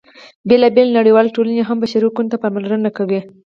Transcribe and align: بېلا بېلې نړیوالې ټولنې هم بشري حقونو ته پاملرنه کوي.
بېلا 0.49 0.67
بېلې 0.75 0.91
نړیوالې 0.99 1.33
ټولنې 1.35 1.63
هم 1.69 1.77
بشري 1.81 2.05
حقونو 2.09 2.31
ته 2.31 2.37
پاملرنه 2.43 2.89
کوي. 2.97 3.19